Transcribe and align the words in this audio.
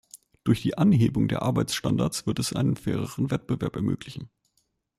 Durch 0.43 0.63
die 0.63 0.79
Anhebung 0.79 1.27
der 1.27 1.43
Arbeitsstandards 1.43 2.25
wird 2.25 2.39
es 2.39 2.53
einen 2.53 2.75
faireren 2.75 3.29
Wettbewerb 3.29 3.75
ermöglichen. 3.75 4.31